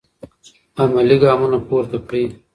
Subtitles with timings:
[0.81, 2.25] عملي ګامونه پورته کړئ.